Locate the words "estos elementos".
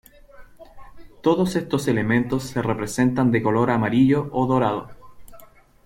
1.55-2.41